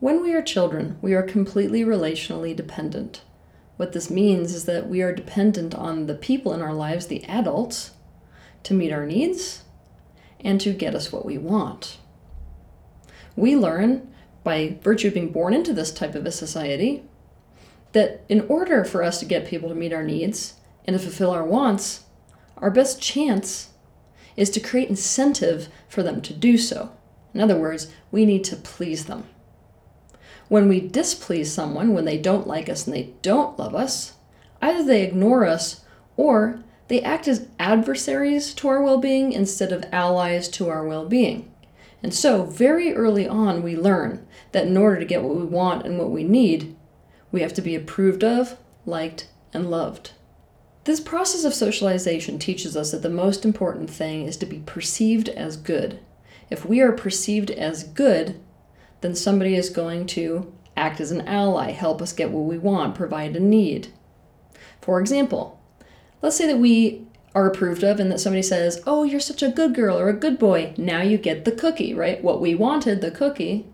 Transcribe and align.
When 0.00 0.22
we 0.22 0.32
are 0.32 0.40
children, 0.40 0.96
we 1.02 1.12
are 1.12 1.22
completely 1.22 1.84
relationally 1.84 2.56
dependent. 2.56 3.20
What 3.76 3.92
this 3.92 4.08
means 4.08 4.54
is 4.54 4.64
that 4.64 4.88
we 4.88 5.02
are 5.02 5.14
dependent 5.14 5.74
on 5.74 6.06
the 6.06 6.14
people 6.14 6.54
in 6.54 6.62
our 6.62 6.72
lives, 6.72 7.06
the 7.08 7.22
adults, 7.24 7.90
to 8.62 8.72
meet 8.72 8.92
our 8.92 9.04
needs 9.04 9.64
and 10.40 10.58
to 10.62 10.72
get 10.72 10.94
us 10.94 11.12
what 11.12 11.26
we 11.26 11.36
want. 11.36 11.98
We 13.36 13.54
learn, 13.56 14.10
by 14.42 14.78
virtue 14.82 15.08
of 15.08 15.14
being 15.14 15.32
born 15.32 15.52
into 15.52 15.74
this 15.74 15.92
type 15.92 16.14
of 16.14 16.24
a 16.24 16.32
society, 16.32 17.04
that 17.92 18.24
in 18.30 18.46
order 18.48 18.84
for 18.86 19.02
us 19.02 19.20
to 19.20 19.26
get 19.26 19.46
people 19.46 19.68
to 19.68 19.74
meet 19.74 19.92
our 19.92 20.04
needs 20.04 20.54
and 20.86 20.94
to 20.96 21.02
fulfill 21.02 21.30
our 21.30 21.44
wants, 21.44 22.04
our 22.56 22.70
best 22.70 23.02
chance 23.02 23.68
is 24.34 24.48
to 24.48 24.60
create 24.60 24.88
incentive 24.88 25.68
for 25.90 26.02
them 26.02 26.22
to 26.22 26.32
do 26.32 26.56
so. 26.56 26.96
In 27.34 27.40
other 27.42 27.58
words, 27.58 27.92
we 28.10 28.24
need 28.24 28.44
to 28.44 28.56
please 28.56 29.04
them. 29.04 29.24
When 30.50 30.66
we 30.66 30.80
displease 30.80 31.52
someone, 31.52 31.94
when 31.94 32.06
they 32.06 32.18
don't 32.18 32.48
like 32.48 32.68
us 32.68 32.84
and 32.84 32.92
they 32.94 33.14
don't 33.22 33.56
love 33.56 33.72
us, 33.72 34.14
either 34.60 34.82
they 34.82 35.04
ignore 35.04 35.46
us 35.46 35.84
or 36.16 36.64
they 36.88 37.00
act 37.02 37.28
as 37.28 37.46
adversaries 37.60 38.52
to 38.54 38.66
our 38.66 38.82
well 38.82 38.98
being 38.98 39.30
instead 39.32 39.70
of 39.70 39.84
allies 39.92 40.48
to 40.48 40.68
our 40.68 40.84
well 40.84 41.06
being. 41.06 41.48
And 42.02 42.12
so, 42.12 42.42
very 42.42 42.92
early 42.92 43.28
on, 43.28 43.62
we 43.62 43.76
learn 43.76 44.26
that 44.50 44.66
in 44.66 44.76
order 44.76 44.98
to 44.98 45.04
get 45.04 45.22
what 45.22 45.36
we 45.36 45.44
want 45.44 45.86
and 45.86 46.00
what 46.00 46.10
we 46.10 46.24
need, 46.24 46.74
we 47.30 47.42
have 47.42 47.54
to 47.54 47.62
be 47.62 47.76
approved 47.76 48.24
of, 48.24 48.56
liked, 48.84 49.28
and 49.52 49.70
loved. 49.70 50.10
This 50.82 50.98
process 50.98 51.44
of 51.44 51.54
socialization 51.54 52.40
teaches 52.40 52.76
us 52.76 52.90
that 52.90 53.02
the 53.02 53.08
most 53.08 53.44
important 53.44 53.88
thing 53.88 54.26
is 54.26 54.36
to 54.38 54.46
be 54.46 54.64
perceived 54.66 55.28
as 55.28 55.56
good. 55.56 56.00
If 56.50 56.64
we 56.64 56.80
are 56.80 56.90
perceived 56.90 57.52
as 57.52 57.84
good, 57.84 58.40
then 59.00 59.14
somebody 59.14 59.54
is 59.54 59.70
going 59.70 60.06
to 60.06 60.52
act 60.76 61.00
as 61.00 61.10
an 61.10 61.22
ally, 61.22 61.70
help 61.70 62.00
us 62.00 62.12
get 62.12 62.30
what 62.30 62.44
we 62.44 62.58
want, 62.58 62.94
provide 62.94 63.36
a 63.36 63.40
need. 63.40 63.88
For 64.80 65.00
example, 65.00 65.60
let's 66.22 66.36
say 66.36 66.46
that 66.46 66.58
we 66.58 67.06
are 67.34 67.46
approved 67.46 67.84
of 67.84 68.00
and 68.00 68.10
that 68.10 68.20
somebody 68.20 68.42
says, 68.42 68.82
Oh, 68.86 69.04
you're 69.04 69.20
such 69.20 69.42
a 69.42 69.50
good 69.50 69.74
girl 69.74 69.98
or 69.98 70.08
a 70.08 70.14
good 70.14 70.38
boy. 70.38 70.74
Now 70.76 71.02
you 71.02 71.18
get 71.18 71.44
the 71.44 71.52
cookie, 71.52 71.94
right? 71.94 72.22
What 72.22 72.40
we 72.40 72.54
wanted, 72.54 73.00
the 73.00 73.10
cookie, 73.10 73.66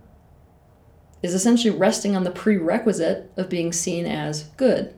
is 1.23 1.35
essentially 1.35 1.77
resting 1.77 2.15
on 2.15 2.25
the 2.25 2.31
prerequisite 2.31 3.33
of 3.37 3.49
being 3.49 3.73
seen 3.73 4.07
as 4.07 4.45
good. 4.57 4.95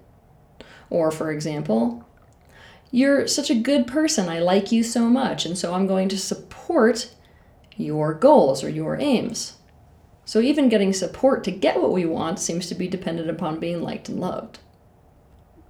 Or, 0.90 1.10
for 1.10 1.30
example, 1.30 2.06
you're 2.90 3.26
such 3.26 3.50
a 3.50 3.54
good 3.54 3.86
person. 3.86 4.28
I 4.28 4.40
like 4.40 4.72
you 4.72 4.82
so 4.82 5.08
much, 5.08 5.44
and 5.44 5.56
so 5.56 5.74
I'm 5.74 5.86
going 5.86 6.08
to 6.08 6.18
support 6.18 7.14
your 7.76 8.14
goals 8.14 8.64
or 8.64 8.68
your 8.68 8.96
aims. 8.96 9.57
So, 10.28 10.40
even 10.40 10.68
getting 10.68 10.92
support 10.92 11.42
to 11.44 11.50
get 11.50 11.80
what 11.80 11.90
we 11.90 12.04
want 12.04 12.38
seems 12.38 12.66
to 12.66 12.74
be 12.74 12.86
dependent 12.86 13.30
upon 13.30 13.58
being 13.58 13.80
liked 13.80 14.10
and 14.10 14.20
loved. 14.20 14.58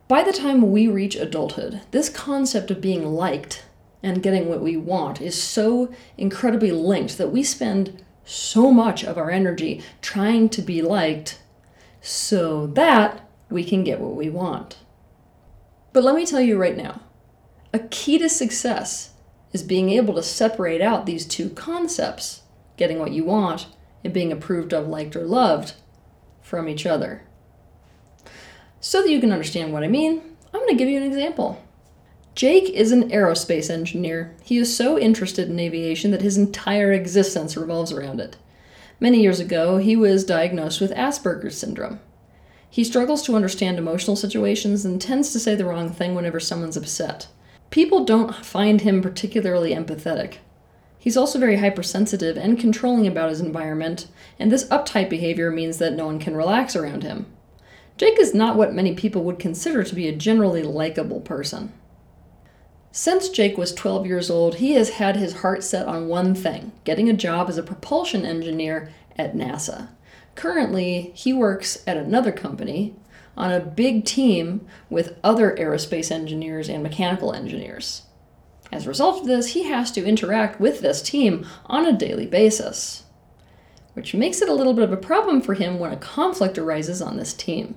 By 0.08 0.24
the 0.24 0.32
time 0.32 0.72
we 0.72 0.88
reach 0.88 1.14
adulthood, 1.14 1.82
this 1.92 2.08
concept 2.08 2.72
of 2.72 2.80
being 2.80 3.06
liked 3.06 3.64
and 4.02 4.20
getting 4.20 4.48
what 4.48 4.60
we 4.60 4.76
want 4.76 5.20
is 5.20 5.40
so 5.40 5.94
incredibly 6.16 6.72
linked 6.72 7.18
that 7.18 7.30
we 7.30 7.44
spend 7.44 8.04
so 8.24 8.72
much 8.72 9.04
of 9.04 9.16
our 9.16 9.30
energy 9.30 9.80
trying 10.02 10.48
to 10.48 10.60
be 10.60 10.82
liked 10.82 11.40
so 12.00 12.66
that 12.66 13.30
we 13.48 13.62
can 13.62 13.84
get 13.84 14.00
what 14.00 14.16
we 14.16 14.28
want. 14.28 14.78
But 15.92 16.02
let 16.02 16.16
me 16.16 16.26
tell 16.26 16.40
you 16.40 16.60
right 16.60 16.76
now 16.76 17.02
a 17.72 17.78
key 17.78 18.18
to 18.18 18.28
success 18.28 19.12
is 19.52 19.62
being 19.62 19.90
able 19.90 20.14
to 20.14 20.22
separate 20.24 20.82
out 20.82 21.06
these 21.06 21.26
two 21.26 21.48
concepts 21.50 22.42
getting 22.76 22.98
what 22.98 23.12
you 23.12 23.24
want 23.24 23.68
and 24.04 24.12
being 24.12 24.32
approved 24.32 24.72
of, 24.72 24.88
liked, 24.88 25.16
or 25.16 25.24
loved 25.24 25.74
from 26.40 26.68
each 26.68 26.86
other. 26.86 27.22
So 28.80 29.02
that 29.02 29.10
you 29.10 29.20
can 29.20 29.32
understand 29.32 29.72
what 29.72 29.82
I 29.82 29.88
mean, 29.88 30.22
I'm 30.52 30.60
going 30.60 30.68
to 30.68 30.76
give 30.76 30.88
you 30.88 30.96
an 30.96 31.06
example. 31.06 31.62
Jake 32.34 32.70
is 32.70 32.92
an 32.92 33.10
aerospace 33.10 33.68
engineer. 33.68 34.36
He 34.44 34.58
is 34.58 34.76
so 34.76 34.96
interested 34.98 35.48
in 35.50 35.58
aviation 35.58 36.12
that 36.12 36.22
his 36.22 36.38
entire 36.38 36.92
existence 36.92 37.56
revolves 37.56 37.90
around 37.90 38.20
it. 38.20 38.36
Many 39.00 39.20
years 39.20 39.40
ago, 39.40 39.78
he 39.78 39.96
was 39.96 40.24
diagnosed 40.24 40.80
with 40.80 40.92
Asperger's 40.92 41.58
syndrome. 41.58 42.00
He 42.70 42.84
struggles 42.84 43.22
to 43.24 43.34
understand 43.34 43.78
emotional 43.78 44.16
situations 44.16 44.84
and 44.84 45.00
tends 45.00 45.32
to 45.32 45.40
say 45.40 45.54
the 45.54 45.64
wrong 45.64 45.90
thing 45.90 46.14
whenever 46.14 46.38
someone's 46.38 46.76
upset. 46.76 47.28
People 47.70 48.04
don't 48.04 48.34
find 48.34 48.82
him 48.82 49.02
particularly 49.02 49.74
empathetic. 49.74 50.36
He's 50.98 51.16
also 51.16 51.38
very 51.38 51.56
hypersensitive 51.56 52.36
and 52.36 52.58
controlling 52.58 53.06
about 53.06 53.30
his 53.30 53.40
environment, 53.40 54.08
and 54.38 54.50
this 54.50 54.68
uptight 54.68 55.08
behavior 55.08 55.50
means 55.50 55.78
that 55.78 55.94
no 55.94 56.06
one 56.06 56.18
can 56.18 56.36
relax 56.36 56.74
around 56.74 57.02
him. 57.02 57.26
Jake 57.96 58.18
is 58.18 58.34
not 58.34 58.56
what 58.56 58.74
many 58.74 58.94
people 58.94 59.24
would 59.24 59.38
consider 59.38 59.82
to 59.84 59.94
be 59.94 60.08
a 60.08 60.14
generally 60.14 60.62
likable 60.62 61.20
person. 61.20 61.72
Since 62.90 63.28
Jake 63.28 63.56
was 63.58 63.74
12 63.74 64.06
years 64.06 64.30
old, 64.30 64.56
he 64.56 64.72
has 64.72 64.90
had 64.90 65.16
his 65.16 65.40
heart 65.40 65.62
set 65.62 65.86
on 65.86 66.08
one 66.08 66.34
thing 66.34 66.72
getting 66.84 67.08
a 67.08 67.12
job 67.12 67.48
as 67.48 67.58
a 67.58 67.62
propulsion 67.62 68.24
engineer 68.24 68.90
at 69.16 69.34
NASA. 69.34 69.88
Currently, 70.34 71.12
he 71.14 71.32
works 71.32 71.82
at 71.86 71.96
another 71.96 72.32
company 72.32 72.94
on 73.36 73.52
a 73.52 73.60
big 73.60 74.04
team 74.04 74.66
with 74.90 75.16
other 75.22 75.54
aerospace 75.56 76.10
engineers 76.10 76.68
and 76.68 76.82
mechanical 76.82 77.32
engineers. 77.32 78.02
As 78.70 78.84
a 78.84 78.88
result 78.88 79.20
of 79.20 79.26
this, 79.26 79.48
he 79.48 79.64
has 79.64 79.90
to 79.92 80.04
interact 80.04 80.60
with 80.60 80.80
this 80.80 81.00
team 81.00 81.46
on 81.66 81.86
a 81.86 81.96
daily 81.96 82.26
basis, 82.26 83.04
which 83.94 84.14
makes 84.14 84.42
it 84.42 84.48
a 84.48 84.54
little 84.54 84.74
bit 84.74 84.84
of 84.84 84.92
a 84.92 84.96
problem 84.96 85.40
for 85.40 85.54
him 85.54 85.78
when 85.78 85.92
a 85.92 85.96
conflict 85.96 86.58
arises 86.58 87.00
on 87.00 87.16
this 87.16 87.32
team. 87.32 87.76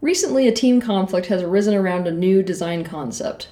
Recently, 0.00 0.46
a 0.46 0.52
team 0.52 0.80
conflict 0.80 1.26
has 1.26 1.42
arisen 1.42 1.74
around 1.74 2.06
a 2.06 2.12
new 2.12 2.42
design 2.42 2.84
concept, 2.84 3.48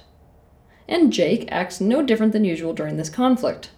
and 0.87 1.13
Jake 1.13 1.47
acts 1.51 1.81
no 1.81 2.03
different 2.03 2.33
than 2.33 2.45
usual 2.45 2.73
during 2.73 2.97
this 2.97 3.09
conflict. 3.09 3.71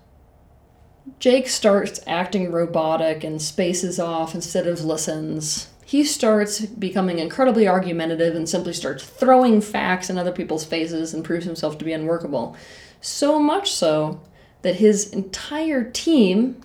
Jake 1.20 1.48
starts 1.48 2.00
acting 2.08 2.52
robotic 2.52 3.24
and 3.24 3.42
spaces 3.42 4.00
off 4.00 4.34
instead 4.34 4.68
of 4.68 4.84
listens. 4.84 5.70
He 5.86 6.04
starts 6.04 6.62
becoming 6.62 7.20
incredibly 7.20 7.68
argumentative 7.68 8.36
and 8.36 8.48
simply 8.48 8.74
starts 8.74 9.04
throwing 9.04 9.62
facts 9.62 10.10
in 10.10 10.18
other 10.18 10.32
people's 10.32 10.66
faces 10.66 11.14
and 11.14 11.26
proves 11.26 11.46
himself 11.46 11.78
to 11.78 11.86
be 11.86 11.94
unworkable. 11.94 12.56
So 13.02 13.40
much 13.40 13.72
so 13.72 14.22
that 14.62 14.76
his 14.76 15.12
entire 15.12 15.84
team 15.84 16.64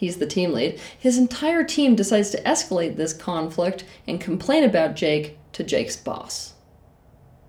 he's 0.00 0.16
the 0.16 0.26
team 0.26 0.52
lead, 0.52 0.80
his 0.98 1.18
entire 1.18 1.62
team 1.62 1.94
decides 1.94 2.30
to 2.30 2.42
escalate 2.42 2.96
this 2.96 3.12
conflict 3.12 3.84
and 4.08 4.18
complain 4.18 4.64
about 4.64 4.96
Jake 4.96 5.36
to 5.52 5.62
Jake's 5.62 5.96
boss. 5.96 6.54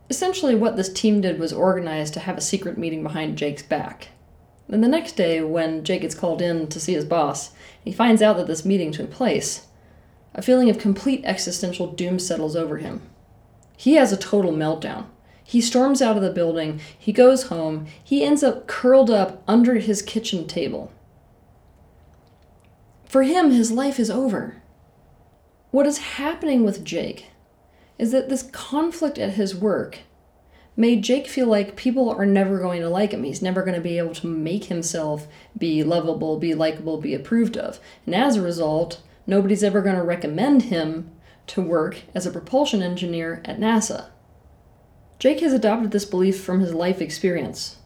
Essentially, 0.09 0.53
what 0.53 0.75
this 0.75 0.91
team 0.91 1.21
did 1.21 1.39
was 1.39 1.53
organize 1.53 2.11
to 2.11 2.19
have 2.19 2.37
a 2.37 2.41
secret 2.41 2.77
meeting 2.77 3.03
behind 3.03 3.37
Jake's 3.37 3.63
back. 3.63 4.09
Then 4.67 4.81
the 4.81 4.89
next 4.89 5.13
day, 5.13 5.41
when 5.41 5.85
Jake 5.85 6.01
gets 6.01 6.13
called 6.13 6.41
in 6.41 6.67
to 6.67 6.79
see 6.79 6.93
his 6.93 7.05
boss, 7.05 7.51
he 7.81 7.93
finds 7.93 8.21
out 8.21 8.35
that 8.35 8.47
this 8.47 8.65
meeting 8.65 8.91
took 8.91 9.09
place. 9.09 9.67
A 10.33 10.41
feeling 10.41 10.69
of 10.69 10.77
complete 10.77 11.21
existential 11.25 11.87
doom 11.87 12.19
settles 12.19 12.55
over 12.55 12.77
him. 12.77 13.01
He 13.75 13.95
has 13.95 14.13
a 14.13 14.17
total 14.17 14.53
meltdown. 14.53 15.05
He 15.43 15.59
storms 15.59 16.01
out 16.01 16.15
of 16.15 16.23
the 16.23 16.31
building, 16.31 16.79
he 16.97 17.11
goes 17.11 17.43
home, 17.43 17.87
he 18.01 18.23
ends 18.23 18.41
up 18.41 18.67
curled 18.67 19.09
up 19.09 19.43
under 19.47 19.75
his 19.75 20.01
kitchen 20.01 20.47
table. 20.47 20.93
For 23.03 23.23
him, 23.23 23.51
his 23.51 23.71
life 23.71 23.99
is 23.99 24.09
over. 24.09 24.61
What 25.71 25.85
is 25.85 25.97
happening 25.97 26.63
with 26.63 26.85
Jake 26.85 27.27
is 27.97 28.11
that 28.11 28.29
this 28.29 28.43
conflict 28.43 29.17
at 29.17 29.33
his 29.33 29.53
work 29.53 29.99
made 30.77 31.03
Jake 31.03 31.27
feel 31.27 31.47
like 31.47 31.75
people 31.75 32.09
are 32.09 32.25
never 32.25 32.57
going 32.59 32.81
to 32.81 32.89
like 32.89 33.11
him. 33.11 33.23
He's 33.23 33.41
never 33.41 33.61
going 33.61 33.75
to 33.75 33.81
be 33.81 33.97
able 33.97 34.15
to 34.15 34.27
make 34.27 34.65
himself 34.65 35.27
be 35.57 35.83
lovable, 35.83 36.37
be 36.37 36.53
likable, 36.53 36.97
be 36.97 37.13
approved 37.13 37.57
of. 37.57 37.79
And 38.05 38.15
as 38.15 38.37
a 38.37 38.41
result, 38.41 39.01
nobody's 39.27 39.63
ever 39.63 39.81
going 39.81 39.95
to 39.95 40.03
recommend 40.03 40.63
him 40.63 41.11
to 41.47 41.61
work 41.61 42.01
as 42.13 42.25
a 42.25 42.31
propulsion 42.31 42.81
engineer 42.81 43.41
at 43.45 43.59
NASA. 43.59 44.07
Jake 45.19 45.41
has 45.41 45.53
adopted 45.53 45.91
this 45.91 46.05
belief 46.05 46.41
from 46.41 46.61
his 46.61 46.73
life 46.73 47.01
experience. 47.01 47.77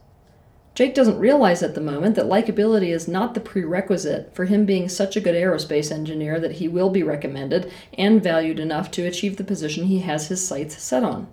Jake 0.75 0.93
doesn't 0.93 1.17
realize 1.17 1.63
at 1.63 1.73
the 1.73 1.81
moment 1.81 2.15
that 2.15 2.25
likability 2.25 2.89
is 2.89 3.07
not 3.07 3.33
the 3.33 3.39
prerequisite 3.39 4.35
for 4.35 4.43
him 4.43 4.65
being 4.65 4.89
such 4.89 5.15
a 5.15 5.21
good 5.21 5.35
aerospace 5.35 5.89
engineer 5.89 6.37
that 6.39 6.53
he 6.53 6.67
will 6.67 6.89
be 6.89 7.01
recommended 7.01 7.71
and 7.97 8.21
valued 8.21 8.59
enough 8.59 8.91
to 8.91 9.05
achieve 9.05 9.37
the 9.37 9.43
position 9.43 9.85
he 9.85 9.99
has 9.99 10.27
his 10.27 10.45
sights 10.45 10.81
set 10.81 11.03
on. 11.03 11.29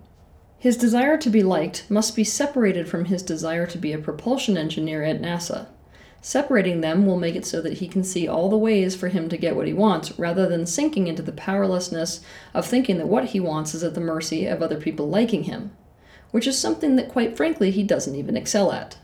His 0.58 0.76
desire 0.76 1.18
to 1.18 1.28
be 1.28 1.42
liked 1.42 1.90
must 1.90 2.14
be 2.14 2.22
separated 2.22 2.88
from 2.88 3.06
his 3.06 3.20
desire 3.20 3.66
to 3.66 3.78
be 3.78 3.92
a 3.92 3.98
propulsion 3.98 4.56
engineer 4.56 5.02
at 5.02 5.20
NASA. 5.20 5.66
Separating 6.24 6.82
them 6.82 7.04
will 7.04 7.18
make 7.18 7.34
it 7.34 7.44
so 7.44 7.60
that 7.60 7.74
he 7.74 7.88
can 7.88 8.04
see 8.04 8.28
all 8.28 8.48
the 8.48 8.56
ways 8.56 8.94
for 8.94 9.08
him 9.08 9.28
to 9.28 9.36
get 9.36 9.56
what 9.56 9.66
he 9.66 9.72
wants, 9.72 10.16
rather 10.20 10.48
than 10.48 10.66
sinking 10.66 11.08
into 11.08 11.20
the 11.20 11.32
powerlessness 11.32 12.20
of 12.54 12.64
thinking 12.64 12.98
that 12.98 13.08
what 13.08 13.26
he 13.26 13.40
wants 13.40 13.74
is 13.74 13.82
at 13.82 13.94
the 13.94 14.00
mercy 14.00 14.46
of 14.46 14.62
other 14.62 14.80
people 14.80 15.08
liking 15.08 15.42
him, 15.44 15.72
which 16.30 16.46
is 16.46 16.56
something 16.56 16.94
that, 16.94 17.08
quite 17.08 17.36
frankly, 17.36 17.72
he 17.72 17.82
doesn't 17.82 18.14
even 18.14 18.36
excel 18.36 18.70
at. 18.70 18.98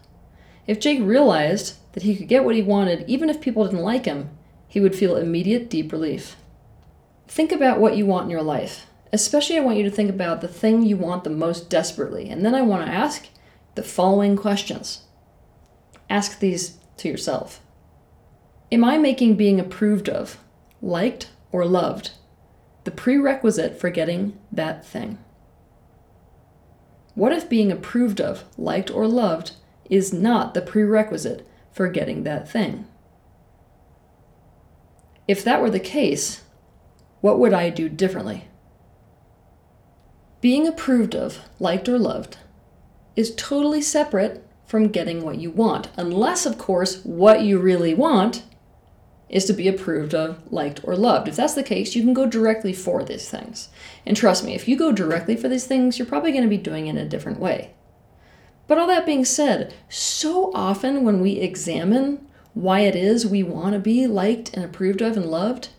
If 0.69 0.79
Jake 0.79 1.01
realized 1.03 1.75
that 1.95 2.05
he 2.05 2.15
could 2.15 2.29
get 2.29 2.45
what 2.45 2.55
he 2.55 2.63
wanted 2.63 3.05
even 3.09 3.29
if 3.29 3.41
people 3.41 3.65
didn't 3.65 3.81
like 3.81 4.05
him, 4.05 4.31
he 4.69 4.79
would 4.79 4.95
feel 4.95 5.17
immediate 5.17 5.69
deep 5.69 5.91
relief. 5.91 6.37
Think 7.27 7.51
about 7.51 7.81
what 7.81 7.97
you 7.97 8.07
want 8.07 8.25
in 8.25 8.31
your 8.31 8.43
life. 8.43 8.87
Especially, 9.13 9.57
I 9.57 9.63
want 9.63 9.79
you 9.79 9.83
to 9.85 9.91
think 9.91 10.11
about 10.11 10.41
the 10.41 10.47
thing 10.47 10.83
you 10.83 10.97
want 10.97 11.25
the 11.25 11.31
most 11.31 11.69
desperately. 11.69 12.29
And 12.29 12.45
then 12.45 12.55
I 12.55 12.63
want 12.63 12.87
to 12.87 12.93
ask 12.93 13.27
the 13.75 13.83
following 13.83 14.37
questions. 14.37 15.03
Ask 16.09 16.39
these 16.39 16.79
to 16.99 17.09
yourself 17.09 17.61
Am 18.71 18.85
I 18.85 18.99
making 18.99 19.37
being 19.37 19.59
approved 19.59 20.11
of, 20.11 20.39
liked, 20.83 21.31
or 21.53 21.65
loved 21.65 22.11
the 22.85 22.91
prerequisite 22.91 23.79
for 23.79 23.91
getting 23.91 24.39
that 24.53 24.85
thing? 24.85 25.19
What 27.15 27.33
if 27.33 27.49
being 27.49 27.73
approved 27.73 28.21
of, 28.21 28.45
liked, 28.57 28.91
or 28.91 29.07
loved 29.07 29.53
is 29.91 30.13
not 30.13 30.55
the 30.55 30.63
prerequisite 30.63 31.47
for 31.73 31.89
getting 31.89 32.25
that 32.25 32.49
thing? 32.49 32.87
If 35.27 35.43
that 35.45 35.61
were 35.61 35.71
the 35.71 35.81
case, 35.81 36.43
what 37.21 37.39
would 37.39 37.53
I 37.53 37.71
do 37.71 37.89
differently? 37.89 38.49
Being 40.41 40.67
approved 40.67 41.15
of, 41.15 41.41
liked, 41.59 41.89
or 41.89 41.99
loved 41.99 42.37
is 43.17 43.35
totally 43.35 43.83
separate 43.83 44.47
from 44.69 44.89
getting 44.89 45.23
what 45.23 45.39
you 45.39 45.51
want, 45.51 45.89
unless, 45.97 46.45
of 46.45 46.59
course, 46.59 47.03
what 47.03 47.41
you 47.41 47.59
really 47.59 47.95
want 47.95 48.45
is 49.31 49.47
to 49.47 49.55
be 49.55 49.67
approved 49.67 50.15
of, 50.15 50.39
liked, 50.53 50.81
or 50.85 50.95
loved. 50.95 51.27
If 51.27 51.37
that's 51.37 51.55
the 51.55 51.63
case, 51.63 51.97
you 51.97 52.03
can 52.03 52.13
go 52.13 52.27
directly 52.27 52.75
for 52.75 53.03
these 53.03 53.31
things. 53.31 53.71
And 54.05 54.15
trust 54.15 54.45
me, 54.45 54.55
if 54.55 54.69
you 54.69 54.77
go 54.77 54.93
directly 54.93 55.37
for 55.37 55.49
these 55.49 55.67
things, 55.67 55.99
you're 55.99 56.07
probably 56.07 56.33
going 56.33 56.45
to 56.45 56.51
be 56.51 56.59
doing 56.59 56.87
it 56.87 56.91
in 56.91 56.99
a 56.99 57.09
different 57.09 57.41
way. 57.41 57.75
But 58.67 58.79
all 58.79 58.87
that 58.89 59.07
being 59.07 59.25
said, 59.25 59.75
so 59.89 60.53
often 60.55 61.03
when 61.03 61.21
we 61.21 61.33
examine 61.33 62.29
why 62.53 62.81
it 62.81 62.95
is 62.95 63.27
we 63.27 63.43
want 63.43 63.73
to 63.73 63.79
be 63.79 64.07
liked 64.07 64.53
and 64.53 64.65
approved 64.65 65.01
of 65.01 65.17
and 65.17 65.27
loved, 65.27 65.71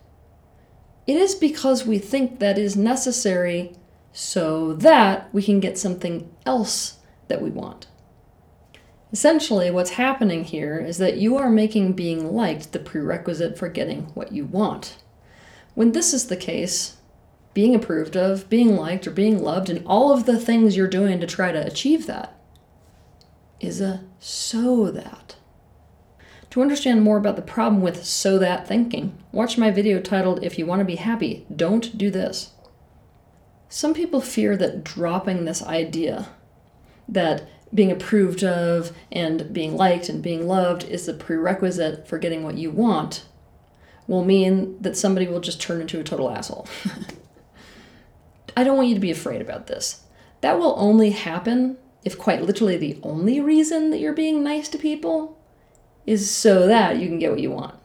it 1.05 1.15
is 1.15 1.35
because 1.35 1.85
we 1.85 1.99
think 1.99 2.39
that 2.39 2.57
is 2.57 2.75
necessary 2.75 3.75
so 4.13 4.73
that 4.73 5.31
we 5.31 5.43
can 5.43 5.59
get 5.59 5.77
something 5.77 6.33
else 6.43 6.97
that 7.27 7.41
we 7.41 7.51
want. 7.51 7.85
Essentially, 9.11 9.71
what's 9.71 9.91
happening 9.91 10.43
here 10.43 10.77
is 10.79 10.99
that 10.99 11.17
you 11.17 11.35
are 11.37 11.49
making 11.49 11.93
being 11.93 12.33
liked 12.33 12.71
the 12.71 12.79
prerequisite 12.79 13.57
for 13.57 13.67
getting 13.67 14.03
what 14.13 14.31
you 14.31 14.45
want. 14.45 14.97
When 15.73 15.93
this 15.93 16.13
is 16.13 16.27
the 16.27 16.37
case, 16.37 16.97
being 17.55 17.73
approved 17.73 18.15
of, 18.15 18.49
being 18.49 18.75
liked, 18.75 19.07
or 19.07 19.11
being 19.11 19.41
loved, 19.41 19.69
and 19.69 19.85
all 19.87 20.13
of 20.13 20.25
the 20.25 20.39
things 20.39 20.77
you're 20.77 20.87
doing 20.87 21.19
to 21.19 21.27
try 21.27 21.51
to 21.51 21.65
achieve 21.65 22.05
that 22.05 22.39
is 23.59 23.81
a 23.81 24.03
so 24.19 24.91
that. 24.91 25.35
To 26.51 26.61
understand 26.61 27.01
more 27.03 27.17
about 27.17 27.35
the 27.35 27.41
problem 27.41 27.81
with 27.81 28.05
so 28.05 28.37
that 28.39 28.67
thinking, 28.67 29.17
watch 29.31 29.57
my 29.57 29.71
video 29.71 29.99
titled 29.99 30.43
If 30.43 30.57
You 30.57 30.65
Want 30.65 30.79
to 30.79 30.85
Be 30.85 30.95
Happy, 30.95 31.45
Don't 31.55 31.97
Do 31.97 32.09
This. 32.09 32.51
Some 33.67 33.93
people 33.93 34.21
fear 34.21 34.55
that 34.57 34.83
dropping 34.83 35.45
this 35.45 35.63
idea 35.63 36.29
that 37.07 37.47
being 37.73 37.91
approved 37.91 38.43
of 38.43 38.91
and 39.11 39.53
being 39.53 39.75
liked 39.75 40.09
and 40.09 40.23
being 40.23 40.47
loved 40.47 40.83
is 40.83 41.05
the 41.05 41.13
prerequisite 41.13 42.07
for 42.07 42.17
getting 42.17 42.43
what 42.43 42.57
you 42.57 42.71
want 42.71 43.25
will 44.07 44.25
mean 44.25 44.81
that 44.81 44.97
somebody 44.97 45.27
will 45.27 45.39
just 45.39 45.61
turn 45.61 45.81
into 45.81 45.99
a 45.99 46.03
total 46.03 46.31
asshole. 46.31 46.67
I 48.57 48.63
don't 48.63 48.75
want 48.75 48.89
you 48.89 48.95
to 48.95 48.99
be 48.99 49.11
afraid 49.11 49.41
about 49.41 49.67
this. 49.67 50.01
That 50.41 50.57
will 50.57 50.73
only 50.77 51.11
happen 51.11 51.77
if 52.03 52.17
quite 52.17 52.41
literally 52.41 52.77
the 52.77 52.99
only 53.03 53.39
reason 53.39 53.91
that 53.91 53.99
you're 53.99 54.13
being 54.13 54.43
nice 54.43 54.67
to 54.69 54.77
people 54.77 55.37
is 56.05 56.31
so 56.31 56.65
that 56.65 56.97
you 56.97 57.07
can 57.07 57.19
get 57.19 57.29
what 57.29 57.39
you 57.39 57.51
want. 57.51 57.75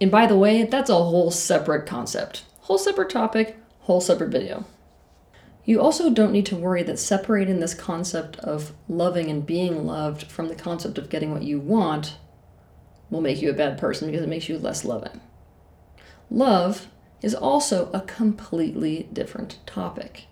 And 0.00 0.10
by 0.10 0.26
the 0.26 0.36
way, 0.36 0.64
that's 0.64 0.90
a 0.90 0.94
whole 0.94 1.30
separate 1.30 1.86
concept, 1.86 2.44
whole 2.60 2.76
separate 2.76 3.08
topic, 3.08 3.56
whole 3.80 4.00
separate 4.00 4.30
video. 4.30 4.66
You 5.66 5.80
also 5.80 6.10
don't 6.10 6.30
need 6.30 6.46
to 6.46 6.56
worry 6.56 6.84
that 6.84 6.98
separating 6.98 7.58
this 7.58 7.74
concept 7.74 8.36
of 8.38 8.72
loving 8.88 9.28
and 9.28 9.44
being 9.44 9.84
loved 9.84 10.22
from 10.30 10.46
the 10.46 10.54
concept 10.54 10.96
of 10.96 11.10
getting 11.10 11.32
what 11.32 11.42
you 11.42 11.58
want 11.58 12.16
will 13.10 13.20
make 13.20 13.42
you 13.42 13.50
a 13.50 13.54
bad 13.54 13.76
person 13.76 14.08
because 14.08 14.22
it 14.22 14.28
makes 14.28 14.48
you 14.48 14.58
less 14.58 14.84
loving. 14.84 15.20
Love 16.30 16.86
is 17.20 17.34
also 17.34 17.90
a 17.92 18.00
completely 18.00 19.08
different 19.12 19.58
topic. 19.66 20.26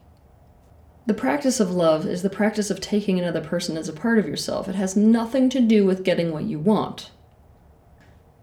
The 1.06 1.14
practice 1.14 1.58
of 1.58 1.72
love 1.72 2.06
is 2.06 2.22
the 2.22 2.30
practice 2.30 2.70
of 2.70 2.80
taking 2.80 3.19
another 3.19 3.40
person 3.40 3.76
as 3.76 3.88
a 3.88 3.92
part 3.92 4.19
of 4.19 4.28
yourself. 4.28 4.69
It 4.69 4.76
has 4.76 4.96
nothing 4.96 5.50
to 5.50 5.60
do 5.60 5.84
with 5.84 6.04
getting 6.04 6.30
what 6.30 6.44
you 6.44 6.60
want. 6.60 7.10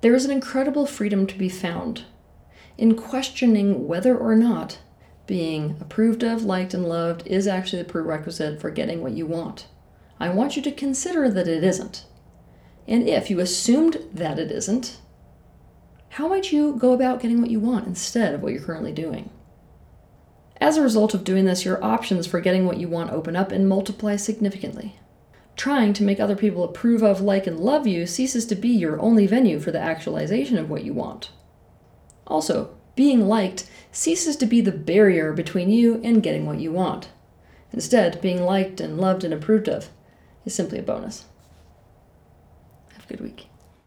There 0.01 0.13
is 0.13 0.25
an 0.25 0.31
incredible 0.31 0.85
freedom 0.85 1.25
to 1.27 1.37
be 1.37 1.49
found 1.49 2.03
in 2.77 2.95
questioning 2.95 3.87
whether 3.87 4.17
or 4.17 4.35
not 4.35 4.79
being 5.31 5.77
approved 5.79 6.23
of, 6.23 6.43
liked, 6.43 6.73
and 6.73 6.85
loved 6.85 7.25
is 7.25 7.47
actually 7.47 7.81
the 7.81 7.87
prerequisite 7.87 8.59
for 8.59 8.69
getting 8.69 9.01
what 9.01 9.13
you 9.13 9.25
want. 9.25 9.65
I 10.19 10.27
want 10.27 10.57
you 10.57 10.61
to 10.63 10.73
consider 10.73 11.29
that 11.29 11.47
it 11.47 11.63
isn't. 11.63 12.03
And 12.85 13.07
if 13.07 13.29
you 13.29 13.39
assumed 13.39 13.95
that 14.13 14.37
it 14.37 14.51
isn't, 14.51 14.97
how 16.09 16.27
might 16.27 16.51
you 16.51 16.75
go 16.75 16.91
about 16.91 17.21
getting 17.21 17.39
what 17.39 17.49
you 17.49 17.61
want 17.61 17.87
instead 17.87 18.33
of 18.33 18.41
what 18.41 18.51
you're 18.51 18.61
currently 18.61 18.91
doing? 18.91 19.29
As 20.59 20.75
a 20.75 20.81
result 20.81 21.13
of 21.13 21.23
doing 21.23 21.45
this, 21.45 21.63
your 21.63 21.81
options 21.81 22.27
for 22.27 22.41
getting 22.41 22.65
what 22.65 22.75
you 22.75 22.89
want 22.89 23.11
open 23.11 23.37
up 23.37 23.53
and 23.53 23.69
multiply 23.69 24.17
significantly. 24.17 24.99
Trying 25.55 25.93
to 25.93 26.03
make 26.03 26.19
other 26.19 26.35
people 26.35 26.65
approve 26.65 27.03
of, 27.03 27.21
like, 27.21 27.47
and 27.47 27.57
love 27.57 27.87
you 27.87 28.05
ceases 28.05 28.45
to 28.47 28.55
be 28.55 28.67
your 28.67 28.99
only 28.99 29.27
venue 29.27 29.61
for 29.61 29.71
the 29.71 29.79
actualization 29.79 30.57
of 30.57 30.69
what 30.69 30.83
you 30.83 30.93
want. 30.93 31.31
Also, 32.27 32.75
being 32.95 33.27
liked 33.27 33.69
ceases 33.91 34.35
to 34.37 34.45
be 34.45 34.61
the 34.61 34.71
barrier 34.71 35.33
between 35.33 35.69
you 35.69 36.01
and 36.03 36.23
getting 36.23 36.45
what 36.45 36.59
you 36.59 36.71
want. 36.71 37.09
Instead, 37.73 38.21
being 38.21 38.43
liked 38.43 38.81
and 38.81 38.99
loved 38.99 39.23
and 39.23 39.33
approved 39.33 39.69
of 39.69 39.89
is 40.45 40.53
simply 40.53 40.79
a 40.79 40.83
bonus. 40.83 41.25
Have 42.93 43.05
a 43.05 43.07
good 43.07 43.21
week. 43.21 43.50